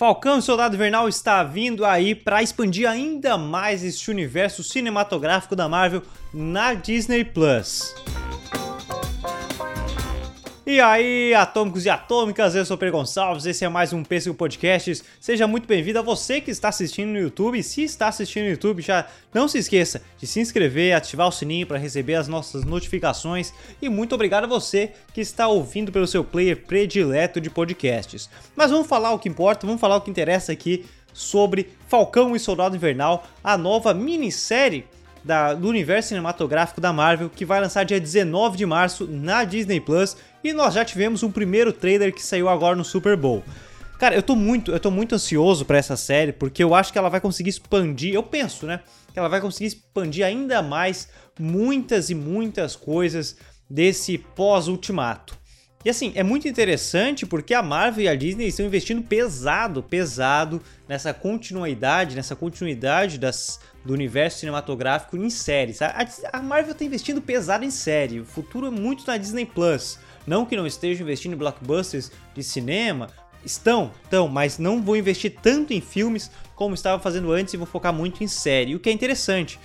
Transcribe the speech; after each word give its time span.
Falcão 0.00 0.38
e 0.38 0.42
Soldado 0.42 0.76
Invernal 0.76 1.10
está 1.10 1.44
vindo 1.44 1.84
aí 1.84 2.14
para 2.14 2.42
expandir 2.42 2.88
ainda 2.88 3.36
mais 3.36 3.84
este 3.84 4.10
universo 4.10 4.64
cinematográfico 4.64 5.54
da 5.54 5.68
Marvel 5.68 6.00
na 6.32 6.72
Disney 6.72 7.22
Plus. 7.22 7.94
E 10.72 10.80
aí, 10.80 11.34
atômicos 11.34 11.84
e 11.84 11.90
atômicas, 11.90 12.54
eu 12.54 12.64
sou 12.64 12.78
Pedro 12.78 12.98
Gonçalves, 12.98 13.44
esse 13.44 13.64
é 13.64 13.68
mais 13.68 13.92
um 13.92 14.04
Pêssego 14.04 14.36
Podcasts. 14.36 15.02
Seja 15.18 15.44
muito 15.44 15.66
bem-vindo 15.66 15.98
a 15.98 16.02
você 16.02 16.40
que 16.40 16.52
está 16.52 16.68
assistindo 16.68 17.08
no 17.08 17.18
YouTube. 17.18 17.60
Se 17.60 17.82
está 17.82 18.06
assistindo 18.06 18.44
no 18.44 18.50
YouTube, 18.50 18.80
já 18.80 19.04
não 19.34 19.48
se 19.48 19.58
esqueça 19.58 20.00
de 20.16 20.28
se 20.28 20.38
inscrever, 20.38 20.94
ativar 20.94 21.26
o 21.26 21.32
sininho 21.32 21.66
para 21.66 21.76
receber 21.76 22.14
as 22.14 22.28
nossas 22.28 22.62
notificações. 22.62 23.52
E 23.82 23.88
muito 23.88 24.14
obrigado 24.14 24.44
a 24.44 24.46
você 24.46 24.92
que 25.12 25.20
está 25.20 25.48
ouvindo 25.48 25.90
pelo 25.90 26.06
seu 26.06 26.22
player 26.22 26.64
predileto 26.64 27.40
de 27.40 27.50
podcasts. 27.50 28.30
Mas 28.54 28.70
vamos 28.70 28.86
falar 28.86 29.10
o 29.10 29.18
que 29.18 29.28
importa, 29.28 29.66
vamos 29.66 29.80
falar 29.80 29.96
o 29.96 30.00
que 30.00 30.10
interessa 30.10 30.52
aqui 30.52 30.86
sobre 31.12 31.70
Falcão 31.88 32.36
e 32.36 32.38
Soldado 32.38 32.76
Invernal, 32.76 33.26
a 33.42 33.58
nova 33.58 33.92
minissérie 33.92 34.86
da, 35.24 35.54
do 35.54 35.68
universo 35.68 36.10
cinematográfico 36.10 36.80
da 36.80 36.92
Marvel, 36.92 37.30
que 37.30 37.44
vai 37.44 37.60
lançar 37.60 37.84
dia 37.84 38.00
19 38.00 38.56
de 38.56 38.66
março 38.66 39.06
na 39.06 39.44
Disney 39.44 39.80
Plus. 39.80 40.16
E 40.42 40.52
nós 40.52 40.74
já 40.74 40.84
tivemos 40.84 41.22
um 41.22 41.30
primeiro 41.30 41.72
trailer 41.72 42.14
que 42.14 42.22
saiu 42.22 42.48
agora 42.48 42.74
no 42.74 42.84
Super 42.84 43.16
Bowl. 43.16 43.44
Cara, 43.98 44.14
eu 44.14 44.22
tô 44.22 44.34
muito, 44.34 44.72
eu 44.72 44.80
tô 44.80 44.90
muito 44.90 45.14
ansioso 45.14 45.66
para 45.66 45.76
essa 45.76 45.94
série, 45.94 46.32
porque 46.32 46.64
eu 46.64 46.74
acho 46.74 46.90
que 46.90 46.98
ela 46.98 47.10
vai 47.10 47.20
conseguir 47.20 47.50
expandir, 47.50 48.14
eu 48.14 48.22
penso, 48.22 48.64
né? 48.64 48.80
Que 49.12 49.18
ela 49.18 49.28
vai 49.28 49.42
conseguir 49.42 49.66
expandir 49.66 50.24
ainda 50.24 50.62
mais 50.62 51.08
muitas 51.38 52.08
e 52.08 52.14
muitas 52.14 52.74
coisas 52.74 53.36
desse 53.68 54.16
pós-ultimato. 54.16 55.38
E 55.84 55.88
assim, 55.88 56.12
é 56.14 56.22
muito 56.22 56.48
interessante 56.48 57.24
porque 57.24 57.54
a 57.54 57.62
Marvel 57.62 58.04
e 58.04 58.08
a 58.08 58.14
Disney 58.14 58.46
estão 58.46 58.66
investindo 58.66 59.02
pesado, 59.02 59.82
pesado 59.82 60.62
nessa 60.88 61.12
continuidade, 61.14 62.16
nessa 62.16 62.36
continuidade 62.36 63.18
das, 63.18 63.60
do 63.84 63.92
universo 63.92 64.40
cinematográfico 64.40 65.16
em 65.16 65.30
séries. 65.30 65.80
A, 65.80 66.06
a 66.32 66.42
Marvel 66.42 66.72
está 66.72 66.84
investindo 66.84 67.22
pesado 67.22 67.64
em 67.64 67.70
série, 67.70 68.20
o 68.20 68.26
futuro 68.26 68.66
é 68.66 68.70
muito 68.70 69.06
na 69.06 69.16
Disney 69.16 69.46
Plus. 69.46 69.98
Não 70.26 70.44
que 70.46 70.56
não 70.56 70.66
estejam 70.66 71.02
investindo 71.02 71.34
em 71.34 71.36
blockbusters 71.36 72.10
de 72.34 72.42
cinema, 72.42 73.08
estão, 73.44 73.90
estão, 74.04 74.28
mas 74.28 74.58
não 74.58 74.82
vou 74.82 74.96
investir 74.96 75.36
tanto 75.42 75.72
em 75.72 75.80
filmes 75.80 76.30
como 76.54 76.74
estava 76.74 77.02
fazendo 77.02 77.32
antes 77.32 77.54
e 77.54 77.56
vou 77.56 77.66
focar 77.66 77.92
muito 77.92 78.22
em 78.22 78.28
série, 78.28 78.74
o 78.74 78.80
que 78.80 78.90
é 78.90 78.92
interessante. 78.92 79.58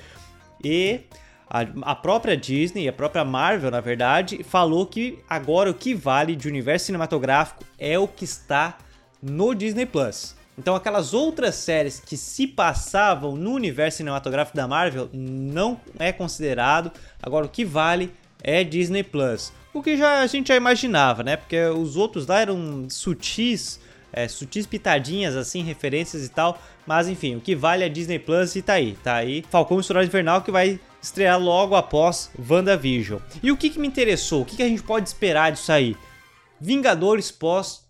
E 0.64 1.02
a, 1.50 1.92
a 1.92 1.95
própria 1.95 2.36
Disney, 2.36 2.88
a 2.88 2.94
própria 2.94 3.23
Marvel, 3.23 3.70
na 3.70 3.81
verdade, 3.81 4.44
falou 4.44 4.86
que 4.86 5.20
agora 5.30 5.70
o 5.70 5.73
que 5.73 5.94
vale 5.94 6.36
de 6.36 6.47
universo 6.47 6.88
cinematográfico 6.88 7.64
é 7.78 8.00
o 8.00 8.08
que 8.08 8.23
está 8.23 8.78
no 9.22 9.53
Disney 9.53 9.86
Plus. 9.86 10.36
Então 10.58 10.73
aquelas 10.73 11.14
outras 11.14 11.56
séries 11.56 12.00
que 12.00 12.16
se 12.16 12.47
passavam 12.47 13.36
no 13.36 13.52
universo 13.52 13.97
cinematográfico 13.97 14.56
da 14.56 14.67
Marvel 14.67 15.09
não 15.12 15.80
é 16.00 16.12
considerado. 16.14 16.92
Agora 17.22 17.45
o 17.45 17.50
que 17.50 17.66
vale 17.66 18.12
é 18.42 18.64
Disney 18.64 19.03
Plus. 19.03 19.52
O 19.76 19.84
que 19.84 19.98
já, 19.98 20.22
a 20.22 20.28
gente 20.28 20.48
já 20.48 20.56
imaginava, 20.56 21.22
né? 21.22 21.36
Porque 21.36 21.59
os 21.66 21.98
outros 21.98 22.26
lá 22.26 22.40
eram 22.40 22.90
sutis, 22.90 23.78
é, 24.14 24.26
sutis 24.26 24.66
pitadinhas, 24.66 25.36
assim, 25.36 25.64
referências 25.64 26.26
e 26.26 26.30
tal. 26.30 26.62
Mas 26.88 27.09
enfim, 27.09 27.36
o 27.36 27.42
que 27.42 27.54
vale 27.54 27.84
é 27.84 27.90
Disney 27.90 28.18
Plus 28.18 28.56
e 28.56 28.62
tá 28.62 28.72
aí. 28.72 28.98
Tá 29.03 29.16
aí 29.16 29.44
Falcão 29.50 29.78
Estourado 29.78 30.08
Invernal 30.08 30.42
que 30.42 30.50
vai 30.50 30.80
estrear 31.02 31.38
logo 31.38 31.76
após 31.76 32.31
WandaVision. 32.50 33.20
E 33.44 33.52
o 33.52 33.58
que, 33.58 33.70
que 33.70 33.78
me 33.78 33.86
interessou? 33.86 34.44
O 34.44 34.46
que, 34.46 34.56
que 34.56 34.64
a 34.64 34.68
gente 34.68 34.81
pode 34.81 35.09
esperar 35.09 35.52
disso 35.52 35.73
aí? 35.73 35.94
Vingadores 36.58 37.30
pós 37.30 37.84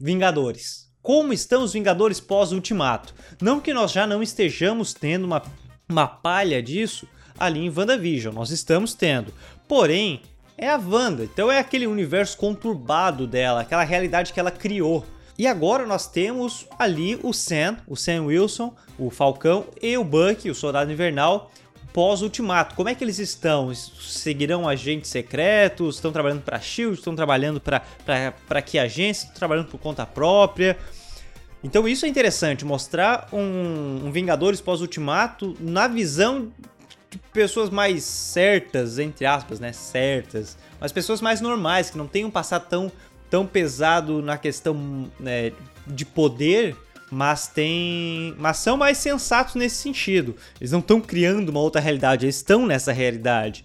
Vingadores. 0.00 0.86
Como 1.02 1.34
estão 1.34 1.64
os 1.64 1.74
Vingadores 1.74 2.18
pós-Ultimato? 2.18 3.14
Não 3.42 3.60
que 3.60 3.74
nós 3.74 3.92
já 3.92 4.06
não 4.06 4.22
estejamos 4.22 4.94
tendo 4.94 5.26
uma, 5.26 5.42
uma 5.86 6.06
palha 6.06 6.62
disso 6.62 7.06
ali 7.38 7.60
em 7.60 7.70
WandaVision, 7.70 8.34
nós 8.34 8.50
estamos 8.50 8.94
tendo. 8.94 9.34
Porém, 9.68 10.22
é 10.58 10.70
a 10.70 10.76
Wanda, 10.76 11.24
então 11.24 11.50
é 11.50 11.58
aquele 11.58 11.86
universo 11.86 12.36
conturbado 12.36 13.26
dela, 13.26 13.60
aquela 13.60 13.84
realidade 13.84 14.32
que 14.32 14.40
ela 14.40 14.50
criou. 14.50 15.04
E 15.38 15.46
agora 15.46 15.84
nós 15.84 16.06
temos 16.06 16.66
ali 16.78 17.18
o 17.22 17.32
Sam, 17.32 17.76
o 17.86 17.94
Sam 17.94 18.24
Wilson, 18.24 18.74
o 18.98 19.10
Falcão 19.10 19.66
e 19.82 19.96
o 19.98 20.02
Bucky, 20.02 20.48
o 20.50 20.54
Soldado 20.54 20.90
Invernal, 20.90 21.50
pós-ultimato. 21.92 22.74
Como 22.74 22.88
é 22.88 22.94
que 22.94 23.04
eles 23.04 23.18
estão? 23.18 23.74
Seguirão 23.74 24.66
agentes 24.66 25.10
secretos? 25.10 25.96
Estão 25.96 26.10
trabalhando 26.10 26.42
para 26.42 26.58
Shield? 26.58 26.98
Estão 26.98 27.14
trabalhando 27.14 27.60
para 27.60 28.62
que 28.62 28.78
agência? 28.78 29.24
Estão 29.24 29.38
trabalhando 29.38 29.68
por 29.68 29.78
conta 29.78 30.06
própria? 30.06 30.78
Então 31.62 31.86
isso 31.86 32.06
é 32.06 32.08
interessante, 32.08 32.64
mostrar 32.64 33.28
um, 33.32 34.06
um 34.06 34.12
Vingadores 34.12 34.60
pós-ultimato 34.60 35.54
na 35.60 35.88
visão 35.88 36.52
pessoas 37.32 37.70
mais 37.70 38.02
certas, 38.02 38.98
entre 38.98 39.26
aspas, 39.26 39.60
né? 39.60 39.72
Certas, 39.72 40.56
mas 40.80 40.92
pessoas 40.92 41.20
mais 41.20 41.40
normais, 41.40 41.90
que 41.90 41.98
não 41.98 42.06
tenham 42.06 42.30
passado 42.30 42.66
tão, 42.68 42.92
tão 43.30 43.46
pesado 43.46 44.22
na 44.22 44.36
questão 44.36 45.10
né, 45.18 45.52
de 45.86 46.04
poder, 46.04 46.76
mas 47.10 47.46
tem. 47.46 48.34
Mas 48.38 48.58
são 48.58 48.76
mais 48.76 48.98
sensatos 48.98 49.54
nesse 49.54 49.76
sentido. 49.76 50.36
Eles 50.60 50.72
não 50.72 50.80
estão 50.80 51.00
criando 51.00 51.48
uma 51.50 51.60
outra 51.60 51.80
realidade, 51.80 52.26
eles 52.26 52.36
estão 52.36 52.66
nessa 52.66 52.92
realidade. 52.92 53.64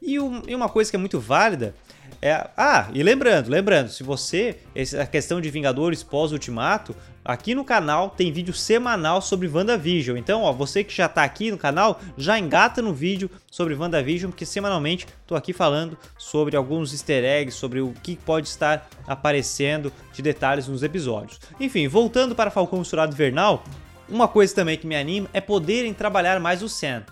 E, 0.00 0.20
um, 0.20 0.42
e 0.46 0.54
uma 0.54 0.68
coisa 0.68 0.90
que 0.90 0.96
é 0.96 0.98
muito 0.98 1.18
válida 1.18 1.74
é, 2.20 2.48
ah, 2.56 2.88
e 2.94 3.02
lembrando, 3.02 3.48
lembrando, 3.48 3.90
se 3.90 4.02
você, 4.02 4.56
essa 4.74 5.04
questão 5.06 5.40
de 5.40 5.50
Vingadores 5.50 6.02
pós-ultimato, 6.02 6.96
aqui 7.26 7.54
no 7.54 7.64
canal 7.64 8.10
tem 8.10 8.32
vídeo 8.32 8.54
semanal 8.54 9.20
sobre 9.20 9.48
WandaVision. 9.48 10.16
Então, 10.16 10.42
ó, 10.42 10.52
você 10.52 10.84
que 10.84 10.94
já 10.94 11.08
tá 11.08 11.24
aqui 11.24 11.50
no 11.50 11.58
canal, 11.58 12.00
já 12.16 12.38
engata 12.38 12.80
no 12.80 12.94
vídeo 12.94 13.30
sobre 13.50 13.74
WandaVision, 13.74 14.30
porque 14.30 14.46
semanalmente 14.46 15.06
tô 15.26 15.34
aqui 15.34 15.52
falando 15.52 15.98
sobre 16.16 16.56
alguns 16.56 16.92
easter 16.92 17.24
eggs, 17.24 17.58
sobre 17.58 17.80
o 17.80 17.92
que 18.02 18.16
pode 18.16 18.48
estar 18.48 18.88
aparecendo 19.06 19.92
de 20.12 20.22
detalhes 20.22 20.68
nos 20.68 20.82
episódios. 20.82 21.40
Enfim, 21.58 21.88
voltando 21.88 22.34
para 22.34 22.50
Falcão 22.50 22.78
Misturado 22.78 23.12
Invernal, 23.12 23.64
uma 24.08 24.28
coisa 24.28 24.54
também 24.54 24.78
que 24.78 24.86
me 24.86 24.96
anima 24.96 25.28
é 25.32 25.40
poderem 25.40 25.92
trabalhar 25.92 26.38
mais 26.38 26.62
o 26.62 26.68
Sam. 26.68 27.04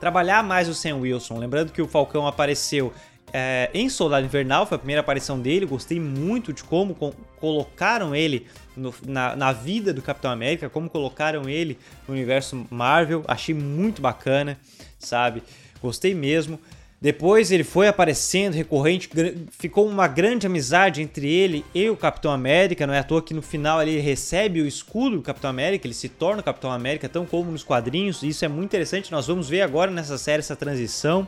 Trabalhar 0.00 0.42
mais 0.42 0.68
o 0.68 0.74
Sam 0.74 0.96
Wilson. 0.96 1.38
Lembrando 1.38 1.70
que 1.70 1.80
o 1.80 1.86
Falcão 1.86 2.26
apareceu 2.26 2.92
é, 3.32 3.70
em 3.72 3.88
Soldado 3.88 4.26
Invernal, 4.26 4.66
foi 4.66 4.76
a 4.76 4.78
primeira 4.78 5.00
aparição 5.00 5.40
dele, 5.40 5.64
gostei 5.64 5.98
muito 5.98 6.52
de 6.52 6.62
como 6.62 6.94
co 6.94 7.14
colocaram 7.40 8.14
ele 8.14 8.46
no, 8.76 8.94
na, 9.06 9.36
na, 9.36 9.52
vida 9.52 9.92
do 9.92 10.02
Capitão 10.02 10.30
América, 10.30 10.68
como 10.68 10.88
colocaram 10.88 11.48
ele 11.48 11.78
no 12.06 12.14
universo 12.14 12.66
Marvel, 12.70 13.24
achei 13.26 13.54
muito 13.54 14.00
bacana, 14.02 14.58
sabe? 14.98 15.42
Gostei 15.80 16.14
mesmo. 16.14 16.58
Depois 17.02 17.50
ele 17.50 17.64
foi 17.64 17.88
aparecendo 17.88 18.54
recorrente, 18.54 19.10
ficou 19.50 19.88
uma 19.88 20.06
grande 20.06 20.46
amizade 20.46 21.02
entre 21.02 21.28
ele 21.28 21.64
e 21.74 21.90
o 21.90 21.96
Capitão 21.96 22.30
América. 22.30 22.86
Não 22.86 22.94
é 22.94 23.00
à 23.00 23.02
toa 23.02 23.20
que 23.20 23.34
no 23.34 23.42
final 23.42 23.82
ele 23.82 23.98
recebe 23.98 24.60
o 24.60 24.66
escudo 24.68 25.16
do 25.16 25.22
Capitão 25.22 25.50
América, 25.50 25.84
ele 25.84 25.94
se 25.94 26.08
torna 26.08 26.40
o 26.40 26.44
Capitão 26.44 26.70
América, 26.70 27.08
tão 27.08 27.26
como 27.26 27.50
nos 27.50 27.64
quadrinhos. 27.64 28.22
Isso 28.22 28.44
é 28.44 28.48
muito 28.48 28.66
interessante. 28.66 29.10
Nós 29.10 29.26
vamos 29.26 29.48
ver 29.48 29.62
agora 29.62 29.90
nessa 29.90 30.16
série 30.16 30.38
essa 30.38 30.54
transição 30.54 31.26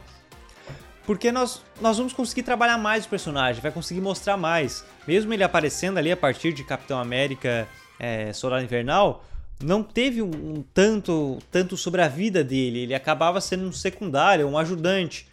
porque 1.07 1.31
nós, 1.31 1.63
nós 1.81 1.99
vamos 1.99 2.13
conseguir 2.13 2.43
trabalhar 2.43 2.79
mais 2.79 3.05
o 3.05 3.09
personagem, 3.09 3.61
vai 3.61 3.71
conseguir 3.71 4.01
mostrar 4.01 4.37
mais. 4.37 4.85
Mesmo 5.07 5.33
ele 5.33 5.43
aparecendo 5.43 5.99
ali 5.99 6.11
a 6.11 6.17
partir 6.17 6.53
de 6.53 6.65
Capitão 6.65 6.99
América 6.99 7.69
é, 7.99 8.33
Solar 8.33 8.63
Invernal, 8.63 9.25
não 9.63 9.83
teve 9.83 10.23
um, 10.23 10.31
um, 10.31 10.65
tanto, 10.75 11.39
tanto 11.51 11.77
sobre 11.77 12.03
a 12.03 12.09
vida 12.09 12.43
dele, 12.43 12.81
ele 12.81 12.95
acabava 12.95 13.41
sendo 13.41 13.65
um 13.67 13.73
secundário, 13.73 14.47
um 14.47 14.59
ajudante. 14.59 15.29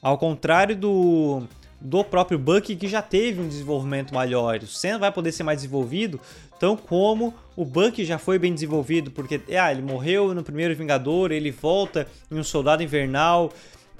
Ao 0.00 0.16
contrário 0.16 0.76
do, 0.76 1.42
do 1.80 2.04
próprio 2.04 2.38
Bucky, 2.38 2.76
que 2.76 2.86
já 2.86 3.02
teve 3.02 3.40
um 3.40 3.48
desenvolvimento 3.48 4.14
maior. 4.14 4.58
O 4.58 4.66
Sam 4.66 4.98
vai 4.98 5.10
poder 5.10 5.32
ser 5.32 5.42
mais 5.42 5.58
desenvolvido, 5.58 6.20
tão 6.58 6.76
como 6.76 7.34
o 7.56 7.64
Bucky 7.64 8.04
já 8.04 8.18
foi 8.18 8.38
bem 8.38 8.54
desenvolvido, 8.54 9.10
porque 9.10 9.40
ah, 9.58 9.72
ele 9.72 9.82
morreu 9.82 10.34
no 10.34 10.42
primeiro 10.42 10.74
Vingador, 10.74 11.32
ele 11.32 11.50
volta 11.50 12.06
em 12.30 12.38
um 12.38 12.44
Soldado 12.44 12.82
Invernal, 12.82 13.52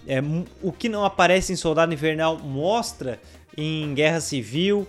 é, 0.07 0.23
o 0.63 0.71
que 0.71 0.89
não 0.89 1.05
aparece 1.05 1.53
em 1.53 1.57
Soldado 1.57 1.93
Invernal 1.93 2.39
mostra 2.39 3.21
em 3.57 3.93
Guerra 3.95 4.21
Civil. 4.21 4.87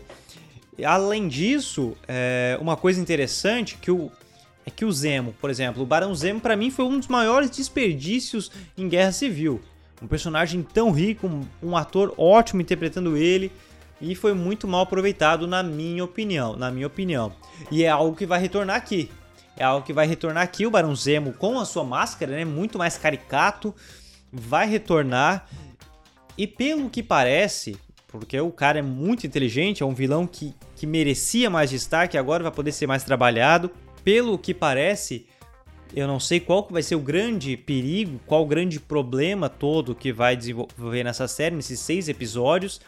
Além 0.86 1.28
disso, 1.28 1.98
é, 2.08 2.58
uma 2.62 2.78
coisa 2.78 3.02
interessante 3.02 3.78
que 3.82 3.90
o, 3.90 4.12
é 4.66 4.70
que 4.70 4.86
o 4.86 4.92
Zemo, 4.92 5.34
por 5.42 5.50
exemplo, 5.50 5.82
o 5.82 5.86
Barão 5.86 6.14
Zemo 6.14 6.40
para 6.40 6.56
mim 6.56 6.70
foi 6.70 6.86
um 6.86 7.00
dos 7.00 7.08
maiores 7.08 7.50
desperdícios 7.50 8.52
em 8.78 8.88
Guerra 8.88 9.12
Civil. 9.12 9.60
Um 10.02 10.08
personagem 10.08 10.62
tão 10.62 10.92
rico, 10.92 11.26
um, 11.26 11.42
um 11.64 11.76
ator 11.76 12.14
ótimo 12.18 12.62
interpretando 12.62 13.18
ele 13.18 13.52
e 14.00 14.14
foi 14.14 14.34
muito 14.36 14.68
mal 14.68 14.82
aproveitado 14.82 15.48
na 15.48 15.64
minha 15.64 16.04
opinião, 16.04 16.56
na 16.56 16.70
minha 16.70 16.86
opinião. 16.86 17.34
E 17.72 17.84
é 17.84 17.90
algo 17.90 18.16
que 18.16 18.28
vai 18.28 18.40
retornar 18.40 18.76
aqui. 18.76 19.10
É 19.58 19.64
algo 19.64 19.84
que 19.84 19.92
vai 19.92 20.06
retornar 20.06 20.44
aqui 20.44 20.68
o 20.68 20.70
Barão 20.70 20.96
Zemo 20.96 21.34
com 21.34 21.60
a 21.60 21.66
sua 21.66 21.84
máscara, 21.84 22.34
né, 22.34 22.46
muito 22.46 22.78
mais 22.78 22.96
caricato 22.96 23.74
vai 24.32 24.68
retornar 24.68 25.48
e 26.38 26.46
pelo 26.46 26.90
que 26.90 27.02
parece, 27.02 27.78
porque 28.08 28.40
o 28.40 28.52
cara 28.52 28.80
é 28.80 28.82
muito 28.82 29.26
inteligente, 29.26 29.82
é 29.82 29.86
um 29.86 29.94
vilão 29.94 30.28
que, 30.28 30.54
que 30.76 30.86
merecia 30.86 31.50
mais 31.50 31.70
destaque, 31.70 32.18
agora 32.18 32.44
vai 32.44 32.52
poder 32.52 32.72
ser 32.72 32.88
mais 32.88 33.04
trabalhado. 33.04 33.72
pelo 34.04 34.38
que 34.38 34.54
parece, 34.54 35.26
eu 35.94 36.08
não 36.08 36.20
sei 36.20 36.40
qual 36.40 36.66
vai 36.70 36.82
ser 36.84 36.96
o 36.96 37.00
grande 37.00 37.58
perigo, 37.58 38.20
qual 38.26 38.44
o 38.44 38.46
grande 38.46 38.80
problema 38.80 39.50
todo 39.50 39.96
que 39.96 40.14
vai 40.14 40.36
desenvolver 40.36 41.04
nessa 41.04 41.28
série, 41.28 41.56
nesses 41.56 41.80
seis 41.80 42.08
episódios, 42.08 42.80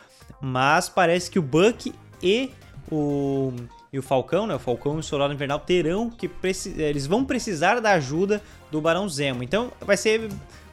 mas 0.41 0.87
parece 0.87 1.29
que 1.29 1.39
o 1.39 1.41
Buck 1.41 1.93
e 2.21 2.51
o, 2.91 3.51
e 3.91 3.99
o 3.99 4.01
Falcão, 4.01 4.47
né, 4.47 4.55
o 4.55 4.59
Falcão 4.59 4.97
e 4.97 4.99
o 4.99 5.03
Soldado 5.03 5.33
Invernal 5.33 5.59
terão 5.59 6.09
que 6.09 6.29
eles 6.77 7.05
vão 7.07 7.25
precisar 7.25 7.79
da 7.79 7.91
ajuda 7.91 8.41
do 8.71 8.79
Barão 8.79 9.09
Zemo. 9.09 9.43
Então 9.43 9.71
vai 9.81 9.97
ser 9.97 10.29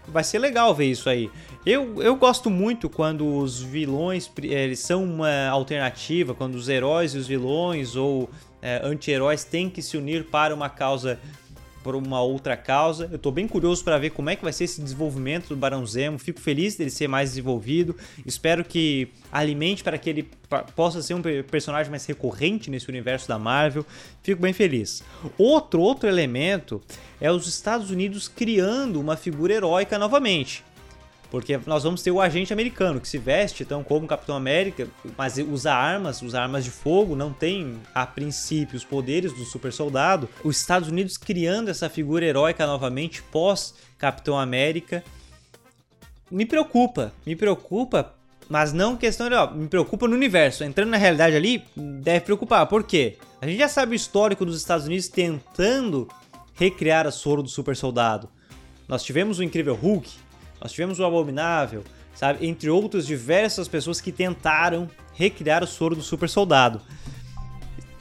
vai 0.09 0.25
ser 0.25 0.39
legal 0.39 0.75
ver 0.75 0.87
isso 0.87 1.09
aí. 1.09 1.31
Eu, 1.65 2.03
eu 2.03 2.15
gosto 2.17 2.49
muito 2.49 2.89
quando 2.89 3.37
os 3.39 3.61
vilões 3.61 4.31
eles 4.43 4.79
são 4.79 5.05
uma 5.05 5.49
alternativa, 5.49 6.35
quando 6.35 6.55
os 6.55 6.69
heróis 6.69 7.15
e 7.15 7.19
os 7.19 7.27
vilões 7.27 7.97
ou 7.97 8.31
é, 8.63 8.81
anti-heróis 8.85 9.45
têm 9.45 9.69
que 9.69 9.83
se 9.83 9.97
unir 9.97 10.25
para 10.25 10.55
uma 10.55 10.69
causa 10.69 11.19
por 11.87 11.95
uma 11.95 12.21
outra 12.21 12.57
causa. 12.57 13.09
Eu 13.13 13.19
tô 13.19 13.31
bem 13.31 13.47
curioso 13.47 13.85
para 13.85 13.97
ver 13.97 14.11
como 14.11 14.29
é 14.29 14.35
que 14.35 14.43
vai 14.43 14.53
ser 14.53 14.65
esse 14.65 14.83
desenvolvimento 14.83 15.51
do 15.51 15.57
Barão 15.57 15.87
Zemo. 15.87 16.19
Fico 16.19 16.41
feliz 16.41 16.75
dele 16.75 16.91
ser 16.91 17.07
mais 17.07 17.31
desenvolvido. 17.31 17.95
Espero 18.27 18.65
que 18.65 19.09
alimente 19.31 19.85
para 19.85 19.97
que 19.97 20.11
ele 20.11 20.29
possa 20.75 21.01
ser 21.01 21.15
um 21.15 21.23
personagem 21.49 21.89
mais 21.89 22.05
recorrente 22.05 22.73
nesse 22.73 22.89
universo 22.89 23.29
da 23.29 23.39
Marvel. 23.39 23.87
Fico 24.21 24.43
bem 24.43 24.53
feliz. 24.53 25.05
Outro 25.39 25.81
outro 25.81 26.09
elemento 26.09 26.83
é 27.21 27.31
os 27.31 27.47
Estados 27.47 27.89
Unidos 27.89 28.27
criando 28.27 29.01
uma 29.01 29.17
figura 29.17 29.55
heróica 29.55 29.97
novamente. 29.97 30.65
Porque 31.37 31.61
nós 31.67 31.83
vamos 31.83 32.01
ter 32.01 32.11
o 32.11 32.19
agente 32.19 32.51
americano 32.51 32.99
que 32.99 33.07
se 33.07 33.19
veste 33.19 33.63
então 33.63 33.85
como 33.85 34.07
Capitão 34.07 34.35
América, 34.35 34.89
mas 35.19 35.37
usa 35.37 35.71
armas, 35.71 36.23
usa 36.23 36.41
armas 36.41 36.65
de 36.65 36.71
fogo, 36.71 37.15
não 37.15 37.31
tem 37.31 37.79
a 37.95 38.07
princípio 38.07 38.75
os 38.75 38.87
poderes 38.87 39.35
do 39.35 39.45
super 39.45 39.71
soldado. 39.71 40.31
Os 40.43 40.59
Estados 40.59 40.89
Unidos 40.89 41.19
criando 41.19 41.69
essa 41.69 41.91
figura 41.91 42.25
heróica 42.25 42.67
novamente 42.67 43.23
pós 43.23 43.75
Capitão 43.99 44.39
América. 44.39 45.05
Me 46.31 46.47
preocupa, 46.47 47.13
me 47.27 47.37
preocupa, 47.37 48.15
mas 48.49 48.73
não 48.73 48.97
questão 48.97 49.29
de, 49.29 49.35
ó, 49.35 49.51
me 49.51 49.69
preocupa 49.69 50.09
no 50.09 50.15
universo. 50.15 50.65
Entrando 50.65 50.89
na 50.89 50.97
realidade 50.97 51.37
ali, 51.37 51.63
deve 51.77 52.25
preocupar. 52.25 52.67
Por 52.67 52.83
quê? 52.83 53.19
A 53.43 53.47
gente 53.47 53.59
já 53.59 53.69
sabe 53.69 53.93
o 53.93 53.95
histórico 53.95 54.47
dos 54.47 54.57
Estados 54.57 54.87
Unidos 54.87 55.09
tentando 55.09 56.09
recriar 56.55 57.07
a 57.07 57.11
soro 57.11 57.43
do 57.43 57.49
super 57.51 57.77
soldado. 57.77 58.27
Nós 58.89 59.03
tivemos 59.03 59.39
o 59.39 59.43
incrível 59.43 59.75
Hulk, 59.75 60.09
nós 60.61 60.73
tivemos 60.73 60.99
o 60.99 61.05
Abominável, 61.05 61.85
sabe? 62.15 62.47
Entre 62.47 62.71
outras 62.71 63.07
diversas 63.07 63.69
pessoas 63.69 64.01
que 64.01 64.13
tentaram 64.13 64.89
recriar 65.15 65.63
o 65.63 65.67
soro 65.67 65.95
do 65.95 66.03
super 66.03 66.29
soldado. 66.29 66.81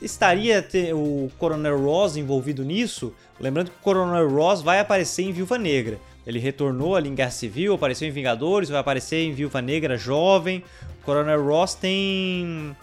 Estaria 0.02 0.66
o 0.94 1.32
Coronel 1.38 1.82
Ross 1.82 2.16
envolvido 2.16 2.64
nisso? 2.64 3.14
Lembrando 3.40 3.72
que 3.72 3.78
o 3.78 3.82
Coronel 3.82 4.30
Ross 4.30 4.62
vai 4.62 4.80
aparecer 4.80 5.24
em 5.24 5.32
Viúva 5.32 5.58
Negra. 5.58 6.00
Ele 6.26 6.40
retornou 6.40 6.96
ali 6.96 7.10
em 7.10 7.16
Guerra 7.16 7.32
Civil, 7.32 7.74
apareceu 7.74 8.08
em 8.08 8.12
Vingadores, 8.12 8.70
vai 8.70 8.80
aparecer 8.80 9.24
em 9.24 9.34
Viúva 9.34 9.62
Negra 9.62 9.98
jovem. 9.98 10.64
O 11.02 11.06
Coronel 11.06 11.44
Ross 11.46 11.76
tem. 11.76 12.76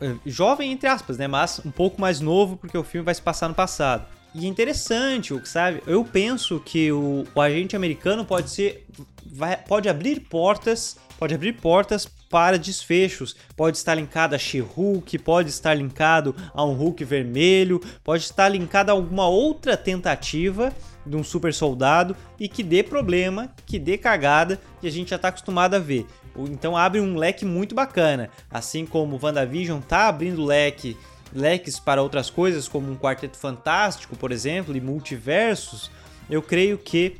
Eh, 0.00 0.14
jovem, 0.24 0.72
entre 0.72 0.88
aspas, 0.88 1.18
né? 1.18 1.26
Mas 1.26 1.60
um 1.64 1.70
pouco 1.70 2.00
mais 2.00 2.20
novo, 2.20 2.56
porque 2.56 2.78
o 2.78 2.84
filme 2.84 3.04
vai 3.04 3.14
se 3.14 3.22
passar 3.22 3.48
no 3.48 3.54
passado. 3.54 4.06
E 4.34 4.44
é 4.44 4.48
interessante, 4.48 5.34
sabe? 5.44 5.82
Eu 5.86 6.04
penso 6.04 6.60
que 6.60 6.92
o, 6.92 7.24
o 7.34 7.40
agente 7.40 7.74
americano 7.74 8.24
pode 8.24 8.50
ser. 8.50 8.86
Vai, 9.26 9.56
pode 9.56 9.88
abrir 9.88 10.20
portas. 10.20 10.96
Pode 11.18 11.34
abrir 11.34 11.54
portas 11.54 12.06
para 12.06 12.58
desfechos. 12.58 13.34
Pode 13.56 13.76
estar 13.76 13.94
linkado 13.94 14.34
a 14.34 14.38
She-Hulk, 14.38 15.18
pode 15.18 15.48
estar 15.50 15.74
linkado 15.74 16.34
a 16.54 16.64
um 16.64 16.74
Hulk 16.74 17.04
vermelho, 17.04 17.80
pode 18.04 18.22
estar 18.22 18.48
linkado 18.48 18.90
a 18.90 18.94
alguma 18.94 19.26
outra 19.26 19.76
tentativa 19.76 20.72
de 21.04 21.16
um 21.16 21.24
super 21.24 21.52
soldado 21.52 22.14
e 22.38 22.48
que 22.48 22.62
dê 22.62 22.82
problema, 22.82 23.52
que 23.66 23.78
dê 23.78 23.96
cagada, 23.96 24.60
e 24.82 24.86
a 24.86 24.90
gente 24.90 25.10
já 25.10 25.16
está 25.16 25.28
acostumado 25.28 25.74
a 25.74 25.78
ver. 25.78 26.06
Então 26.36 26.76
abre 26.76 27.00
um 27.00 27.16
leque 27.16 27.44
muito 27.44 27.74
bacana. 27.74 28.30
Assim 28.50 28.86
como 28.86 29.16
o 29.16 29.20
WandaVision 29.20 29.80
tá 29.80 30.06
abrindo 30.06 30.44
leque 30.44 30.96
leques 31.32 31.78
para 31.78 32.02
outras 32.02 32.30
coisas, 32.30 32.68
como 32.68 32.90
um 32.90 32.96
quarteto 32.96 33.36
fantástico, 33.36 34.16
por 34.16 34.32
exemplo, 34.32 34.76
e 34.76 34.80
multiversos, 34.80 35.90
eu 36.30 36.42
creio 36.42 36.78
que 36.78 37.16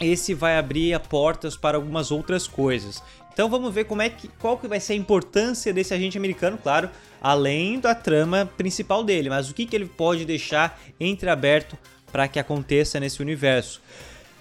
esse 0.00 0.34
vai 0.34 0.56
abrir 0.56 0.98
portas 1.00 1.56
para 1.56 1.76
algumas 1.76 2.10
outras 2.10 2.46
coisas. 2.46 3.02
Então 3.32 3.48
vamos 3.48 3.72
ver 3.72 3.84
como 3.84 4.02
é 4.02 4.08
que, 4.08 4.28
qual 4.28 4.58
que 4.58 4.66
vai 4.66 4.80
ser 4.80 4.94
a 4.94 4.96
importância 4.96 5.72
desse 5.72 5.94
agente 5.94 6.18
americano, 6.18 6.58
claro, 6.58 6.90
além 7.20 7.78
da 7.78 7.94
trama 7.94 8.50
principal 8.56 9.04
dele, 9.04 9.28
mas 9.30 9.48
o 9.50 9.54
que, 9.54 9.66
que 9.66 9.76
ele 9.76 9.86
pode 9.86 10.24
deixar 10.24 10.80
entreaberto 10.98 11.78
para 12.10 12.26
que 12.26 12.38
aconteça 12.38 12.98
nesse 12.98 13.20
universo. 13.22 13.80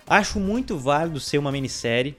Acho 0.07 0.39
muito 0.39 0.77
válido 0.77 1.19
ser 1.19 1.37
uma 1.37 1.51
minissérie, 1.51 2.17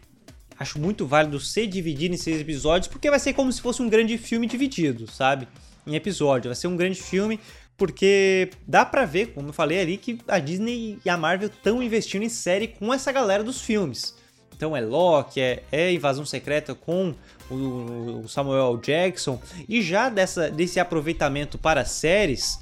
acho 0.59 0.79
muito 0.79 1.07
válido 1.07 1.41
ser 1.41 1.67
dividido 1.67 2.15
em 2.15 2.19
seis 2.19 2.41
episódios, 2.41 2.87
porque 2.87 3.11
vai 3.11 3.19
ser 3.19 3.33
como 3.33 3.53
se 3.53 3.61
fosse 3.61 3.83
um 3.83 3.89
grande 3.89 4.19
filme 4.19 4.47
dividido, 4.47 5.11
sabe? 5.11 5.49
Em 5.89 5.97
episódio. 5.97 6.51
Vai 6.51 6.57
ser 6.57 6.69
um 6.69 6.77
grande 6.77 7.01
filme 7.01 7.41
porque 7.77 8.51
dá 8.67 8.85
para 8.85 9.05
ver, 9.05 9.27
como 9.29 9.49
eu 9.49 9.53
falei 9.53 9.81
ali, 9.81 9.97
que 9.97 10.19
a 10.27 10.41
Disney 10.41 10.99
e 11.05 11.09
a 11.09 11.17
Marvel 11.17 11.49
estão 11.49 11.81
investindo 11.81 12.25
em 12.25 12.29
série 12.29 12.67
com 12.67 12.93
essa 12.93 13.13
galera 13.13 13.45
dos 13.45 13.61
filmes. 13.61 14.17
Então 14.55 14.77
é 14.77 14.81
Loki, 14.81 15.41
é, 15.41 15.63
é 15.71 15.93
Invasão 15.93 16.27
Secreta 16.27 16.75
com 16.75 17.15
o, 17.49 18.23
o 18.25 18.29
Samuel 18.29 18.77
Jackson 18.79 19.41
e 19.69 19.81
já 19.81 20.09
dessa, 20.09 20.51
desse 20.51 20.81
aproveitamento 20.81 21.57
para 21.57 21.85
séries, 21.85 22.59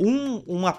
um, 0.00 0.38
uma, 0.46 0.78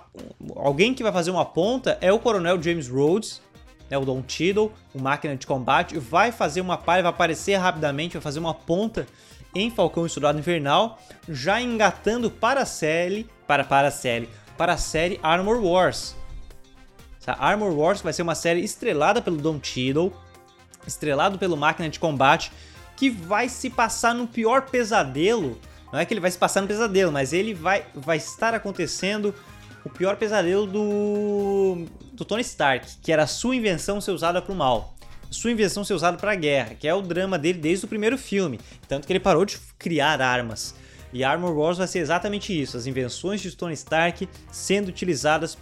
alguém 0.56 0.96
que 0.96 1.04
vai 1.04 1.12
fazer 1.12 1.30
uma 1.30 1.46
ponta 1.46 2.00
é 2.02 2.12
o 2.12 2.18
Coronel 2.18 2.62
James 2.62 2.88
Rhodes, 2.88 3.40
né, 3.88 3.98
o 3.98 4.04
Don 4.04 4.24
Cheadle, 4.28 4.72
o 4.96 5.00
máquina 5.00 5.36
de 5.36 5.46
combate, 5.46 6.00
vai 6.00 6.32
fazer 6.32 6.62
uma 6.62 6.78
palha, 6.78 7.04
vai 7.04 7.12
aparecer 7.12 7.56
rapidamente, 7.56 8.14
vai 8.14 8.22
fazer 8.22 8.40
uma 8.40 8.56
ponta 8.56 9.06
em 9.54 9.72
Falcão 9.72 10.06
e 10.06 10.10
Soldado 10.10 10.40
Invernal, 10.40 11.00
já 11.28 11.62
engatando 11.62 12.30
para 12.30 12.62
a 12.62 12.66
série, 12.66 13.28
para, 13.46 13.64
para 13.64 13.88
a 13.88 13.92
série, 13.92 14.30
para 14.58 14.74
a 14.74 14.78
série 14.78 15.20
Armor 15.24 15.64
Wars. 15.64 16.16
A 17.26 17.46
Armor 17.46 17.74
Wars 17.74 18.02
vai 18.02 18.14
ser 18.14 18.22
uma 18.22 18.36
série 18.36 18.62
estrelada 18.62 19.22
pelo 19.22 19.38
Don 19.38 19.60
Cheadle, 19.62 20.14
estrelado 20.86 21.38
pelo 21.38 21.58
Máquina 21.58 21.90
de 21.90 22.00
Combate, 22.00 22.52
que 22.96 23.10
vai 23.10 23.50
se 23.50 23.70
passar 23.70 24.16
no 24.16 24.28
pior 24.28 24.64
pesadelo. 24.64 25.60
Não 25.92 26.00
é 26.00 26.06
que 26.06 26.14
ele 26.14 26.22
vai 26.22 26.32
se 26.32 26.38
passar 26.38 26.62
no 26.62 26.68
pesadelo, 26.68 27.12
mas 27.12 27.34
ele 27.34 27.54
vai, 27.54 27.86
vai 27.94 28.18
estar 28.18 28.54
acontecendo 28.54 29.36
o 29.84 29.90
pior 29.90 30.16
pesadelo 30.16 30.66
do, 30.66 31.86
do 32.14 32.26
Tony 32.26 32.42
Stark, 32.42 32.98
que 33.02 33.12
era 33.12 33.24
a 33.24 33.28
sua 33.28 33.56
invenção 33.56 34.00
ser 34.02 34.12
usada 34.12 34.42
para 34.42 34.54
o 34.54 34.56
mal 34.56 34.97
sua 35.30 35.52
invenção 35.52 35.84
ser 35.84 35.94
usada 35.94 36.18
para 36.18 36.36
guerra, 36.36 36.76
que 36.76 36.88
é 36.88 36.94
o 36.94 37.02
drama 37.02 37.38
dele 37.38 37.60
desde 37.60 37.86
o 37.86 37.88
primeiro 37.88 38.18
filme, 38.18 38.60
tanto 38.88 39.06
que 39.06 39.14
ele 39.14 39.20
parou 39.20 39.46
de 39.46 39.58
criar 39.78 40.22
armas. 40.22 40.76
E 41.14 41.24
Armor 41.24 41.56
Wars 41.56 41.78
vai 41.78 41.88
ser 41.88 42.00
exatamente 42.00 42.60
isso, 42.60 42.78
as 42.78 42.86
invenções 42.86 43.42
de 43.42 43.56
Tony 43.56 43.74
Stark 43.74 44.28
sendo 44.52 44.90
utilizadas 44.90 45.58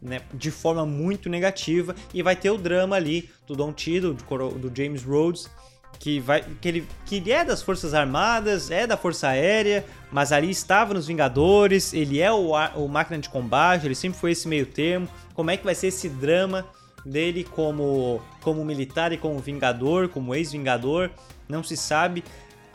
né, 0.00 0.20
de 0.32 0.50
forma 0.50 0.86
muito 0.86 1.28
negativa 1.28 1.94
e 2.12 2.22
vai 2.22 2.36
ter 2.36 2.50
o 2.50 2.58
drama 2.58 2.96
ali 2.96 3.28
do 3.46 3.54
Don 3.54 3.72
Cheadle, 3.76 4.14
do, 4.14 4.72
James 4.74 5.02
Rhodes, 5.02 5.50
que 5.98 6.20
vai 6.20 6.44
que 6.60 6.68
ele 6.68 6.88
que 7.04 7.32
é 7.32 7.44
das 7.44 7.62
Forças 7.62 7.94
Armadas, 7.94 8.70
é 8.70 8.86
da 8.86 8.96
Força 8.96 9.28
Aérea, 9.28 9.84
mas 10.12 10.30
ali 10.30 10.50
estava 10.50 10.94
nos 10.94 11.06
Vingadores, 11.06 11.92
ele 11.92 12.20
é 12.20 12.30
o, 12.30 12.52
o 12.76 12.88
máquina 12.88 13.18
de 13.18 13.28
combate, 13.28 13.86
ele 13.86 13.94
sempre 13.94 14.18
foi 14.18 14.32
esse 14.32 14.46
meio 14.46 14.66
termo. 14.66 15.08
Como 15.34 15.50
é 15.50 15.56
que 15.56 15.64
vai 15.64 15.74
ser 15.74 15.88
esse 15.88 16.08
drama 16.08 16.64
dele 17.04 17.44
como, 17.44 18.20
como 18.42 18.64
militar 18.64 19.12
e 19.12 19.16
como 19.16 19.38
vingador, 19.38 20.08
como 20.08 20.34
ex-vingador, 20.34 21.10
não 21.48 21.62
se 21.62 21.76
sabe. 21.76 22.24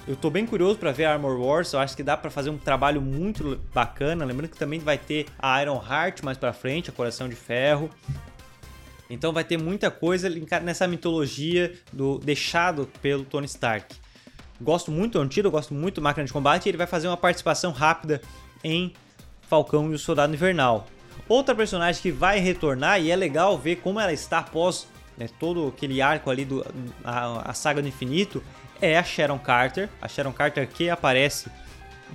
Eu 0.05 0.15
tô 0.15 0.29
bem 0.29 0.45
curioso 0.45 0.77
para 0.77 0.91
ver 0.91 1.05
Armor 1.05 1.39
Wars, 1.39 1.71
eu 1.71 1.79
acho 1.79 1.95
que 1.95 2.03
dá 2.03 2.17
para 2.17 2.29
fazer 2.29 2.49
um 2.49 2.57
trabalho 2.57 3.01
muito 3.01 3.61
bacana. 3.73 4.25
Lembrando 4.25 4.49
que 4.49 4.57
também 4.57 4.79
vai 4.79 4.97
ter 4.97 5.27
a 5.39 5.61
Iron 5.61 5.81
Heart 5.81 6.23
mais 6.23 6.37
para 6.37 6.51
frente, 6.51 6.89
a 6.89 6.93
Coração 6.93 7.29
de 7.29 7.35
Ferro. 7.35 7.89
Então 9.09 9.31
vai 9.31 9.43
ter 9.43 9.57
muita 9.57 9.91
coisa 9.91 10.29
nessa 10.61 10.87
mitologia 10.87 11.73
do 11.91 12.17
deixado 12.17 12.89
pelo 13.01 13.23
Tony 13.23 13.45
Stark. 13.45 13.95
Gosto 14.59 14.91
muito 14.91 15.13
do 15.13 15.21
Antídoto, 15.21 15.51
gosto 15.51 15.73
muito 15.73 15.95
do 15.95 16.01
Máquina 16.01 16.25
de 16.25 16.33
Combate 16.33 16.65
e 16.65 16.69
ele 16.69 16.77
vai 16.77 16.87
fazer 16.87 17.07
uma 17.07 17.17
participação 17.17 17.71
rápida 17.71 18.21
em 18.63 18.93
Falcão 19.41 19.91
e 19.91 19.93
o 19.93 19.99
Soldado 19.99 20.33
Invernal. 20.33 20.87
Outra 21.27 21.55
personagem 21.55 22.01
que 22.01 22.11
vai 22.11 22.39
retornar 22.39 23.01
e 23.01 23.11
é 23.11 23.15
legal 23.15 23.57
ver 23.57 23.77
como 23.77 23.99
ela 23.99 24.13
está 24.13 24.39
após 24.39 24.87
né, 25.17 25.27
todo 25.39 25.67
aquele 25.67 26.01
arco 26.01 26.29
ali 26.29 26.45
do 26.45 26.65
a, 27.03 27.51
a, 27.51 27.53
saga 27.53 27.81
do 27.81 27.87
infinito 27.87 28.43
é 28.81 28.97
a 28.97 29.03
Sharon 29.03 29.39
Carter. 29.39 29.89
A 30.01 30.07
Sharon 30.07 30.33
Carter 30.33 30.67
que 30.67 30.89
aparece 30.89 31.49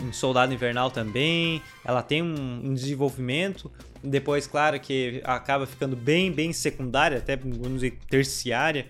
em 0.01 0.13
Soldado 0.13 0.53
Invernal 0.53 0.91
também. 0.91 1.63
Ela 1.85 2.03
tem 2.03 2.23
um, 2.23 2.61
um 2.65 2.75
desenvolvimento. 2.75 3.71
Depois, 4.03 4.47
claro, 4.47 4.79
que 4.79 5.21
acaba 5.25 5.67
ficando 5.67 5.97
bem, 5.97 6.31
bem 6.31 6.53
secundária, 6.53 7.19
até 7.19 7.37
vamos 7.37 7.75
dizer 7.75 7.99
terciária. 8.09 8.87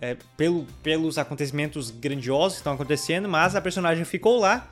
É, 0.00 0.16
pelo, 0.36 0.66
pelos 0.82 1.16
acontecimentos 1.16 1.92
grandiosos 1.92 2.54
que 2.54 2.60
estão 2.60 2.72
acontecendo, 2.72 3.28
mas 3.28 3.54
a 3.54 3.60
personagem 3.60 4.04
ficou 4.04 4.40
lá 4.40 4.68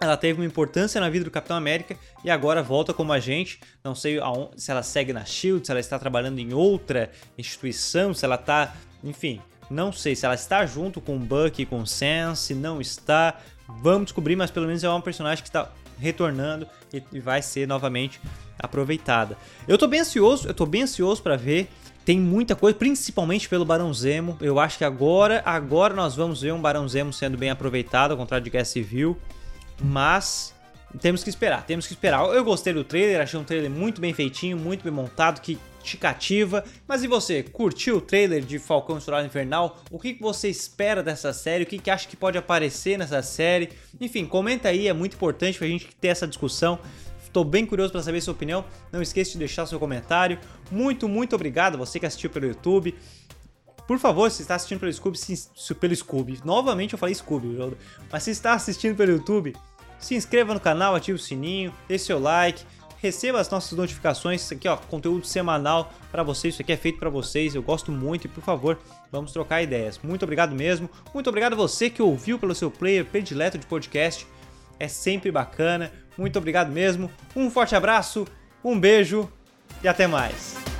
ela 0.00 0.16
teve 0.16 0.40
uma 0.40 0.46
importância 0.46 1.00
na 1.00 1.08
vida 1.08 1.24
do 1.24 1.30
Capitão 1.30 1.56
América 1.56 1.96
e 2.24 2.30
agora 2.30 2.62
volta 2.62 2.92
como 2.92 3.12
agente. 3.12 3.60
Não 3.82 3.94
sei 3.94 4.18
se 4.56 4.70
ela 4.70 4.82
segue 4.82 5.12
na 5.12 5.24
Shield, 5.24 5.66
se 5.66 5.70
ela 5.70 5.80
está 5.80 5.98
trabalhando 5.98 6.38
em 6.38 6.52
outra 6.52 7.10
instituição, 7.38 8.12
se 8.12 8.24
ela 8.24 8.34
está, 8.34 8.74
enfim, 9.02 9.40
não 9.70 9.92
sei 9.92 10.14
se 10.14 10.24
ela 10.24 10.34
está 10.34 10.64
junto 10.66 11.00
com 11.00 11.16
o 11.16 11.18
Bucky 11.18 11.62
e 11.62 11.66
com 11.66 11.80
o 11.80 11.86
Sam, 11.86 12.34
se 12.34 12.54
não 12.54 12.80
está. 12.80 13.38
Vamos 13.80 14.06
descobrir, 14.06 14.36
mas 14.36 14.50
pelo 14.50 14.66
menos 14.66 14.84
é 14.84 14.88
uma 14.88 15.00
personagem 15.00 15.42
que 15.42 15.48
está 15.48 15.70
retornando 15.98 16.68
e 17.12 17.18
vai 17.18 17.42
ser 17.42 17.66
novamente 17.66 18.20
aproveitada. 18.58 19.36
Eu 19.66 19.76
tô 19.76 19.86
bem 19.86 20.00
ansioso, 20.00 20.46
eu 20.46 20.54
tô 20.54 20.66
bem 20.66 20.82
ansioso 20.82 21.22
para 21.22 21.36
ver. 21.36 21.68
Tem 22.04 22.20
muita 22.20 22.54
coisa, 22.54 22.78
principalmente 22.78 23.48
pelo 23.48 23.64
Barão 23.64 23.92
Zemo. 23.92 24.38
Eu 24.40 24.60
acho 24.60 24.78
que 24.78 24.84
agora, 24.84 25.42
agora 25.44 25.92
nós 25.92 26.14
vamos 26.14 26.42
ver 26.42 26.52
um 26.52 26.60
Barão 26.60 26.88
Zemo 26.88 27.12
sendo 27.12 27.36
bem 27.36 27.50
aproveitado, 27.50 28.12
ao 28.12 28.16
contrário 28.16 28.44
de 28.44 28.50
Guerra 28.50 28.64
Civil. 28.64 29.18
Mas 29.80 30.54
temos 31.00 31.22
que 31.22 31.30
esperar, 31.30 31.64
temos 31.66 31.86
que 31.86 31.92
esperar. 31.92 32.24
Eu 32.34 32.44
gostei 32.44 32.72
do 32.72 32.84
trailer, 32.84 33.20
achei 33.20 33.38
um 33.38 33.44
trailer 33.44 33.70
muito 33.70 34.00
bem 34.00 34.14
feitinho, 34.14 34.56
muito 34.56 34.82
bem 34.82 34.92
montado, 34.92 35.40
que 35.40 35.58
te 35.82 35.96
cativa. 35.96 36.64
Mas 36.86 37.04
e 37.04 37.06
você, 37.06 37.42
curtiu 37.42 37.98
o 37.98 38.00
trailer 38.00 38.42
de 38.42 38.58
Falcão 38.58 38.98
Estourado 38.98 39.26
Infernal? 39.26 39.78
O 39.90 39.98
que 39.98 40.16
você 40.20 40.48
espera 40.48 41.02
dessa 41.02 41.32
série? 41.32 41.64
O 41.64 41.66
que 41.66 41.90
acha 41.90 42.08
que 42.08 42.16
pode 42.16 42.36
aparecer 42.36 42.98
nessa 42.98 43.22
série? 43.22 43.70
Enfim, 44.00 44.26
comenta 44.26 44.68
aí, 44.68 44.88
é 44.88 44.92
muito 44.92 45.14
importante 45.14 45.58
pra 45.58 45.66
gente 45.68 45.88
ter 46.00 46.08
essa 46.08 46.26
discussão. 46.26 46.78
Estou 47.22 47.44
bem 47.44 47.66
curioso 47.66 47.92
para 47.92 48.02
saber 48.02 48.20
sua 48.20 48.32
opinião. 48.32 48.64
Não 48.90 49.02
esqueça 49.02 49.32
de 49.32 49.38
deixar 49.38 49.66
seu 49.66 49.78
comentário. 49.78 50.38
Muito, 50.70 51.06
muito 51.08 51.36
obrigado 51.36 51.76
você 51.76 52.00
que 52.00 52.06
assistiu 52.06 52.30
pelo 52.30 52.46
YouTube. 52.46 52.94
Por 53.86 53.98
favor, 53.98 54.30
se 54.30 54.42
está 54.42 54.56
assistindo 54.56 54.80
pelo 54.80 54.92
Scooby, 54.92 55.18
se, 55.18 55.74
pelo 55.74 55.94
Scooby, 55.94 56.40
novamente 56.44 56.92
eu 56.92 56.98
falei 56.98 57.14
Scooby, 57.14 57.56
mas 58.10 58.24
se 58.24 58.30
está 58.32 58.52
assistindo 58.54 58.96
pelo 58.96 59.12
YouTube, 59.12 59.54
se 59.98 60.14
inscreva 60.14 60.52
no 60.52 60.60
canal, 60.60 60.94
ative 60.94 61.16
o 61.16 61.20
sininho, 61.20 61.72
dê 61.88 61.96
seu 61.98 62.18
like, 62.18 62.64
receba 62.98 63.40
as 63.40 63.48
nossas 63.48 63.78
notificações, 63.78 64.42
isso 64.42 64.54
aqui 64.54 64.66
ó, 64.66 64.76
conteúdo 64.76 65.26
semanal 65.26 65.92
para 66.10 66.22
vocês, 66.22 66.54
isso 66.54 66.62
aqui 66.62 66.72
é 66.72 66.76
feito 66.76 66.98
para 66.98 67.10
vocês, 67.10 67.54
eu 67.54 67.62
gosto 67.62 67.92
muito 67.92 68.24
e 68.24 68.28
por 68.28 68.42
favor, 68.42 68.78
vamos 69.12 69.32
trocar 69.32 69.62
ideias. 69.62 70.00
Muito 70.02 70.24
obrigado 70.24 70.54
mesmo, 70.54 70.90
muito 71.14 71.28
obrigado 71.28 71.52
a 71.52 71.56
você 71.56 71.88
que 71.88 72.02
ouviu 72.02 72.38
pelo 72.38 72.54
seu 72.54 72.70
player 72.70 73.04
predileto 73.04 73.56
de 73.56 73.66
podcast, 73.66 74.26
é 74.80 74.88
sempre 74.88 75.30
bacana, 75.30 75.92
muito 76.18 76.36
obrigado 76.38 76.70
mesmo, 76.72 77.10
um 77.34 77.50
forte 77.50 77.76
abraço, 77.76 78.26
um 78.64 78.78
beijo 78.78 79.30
e 79.82 79.88
até 79.88 80.06
mais. 80.06 80.75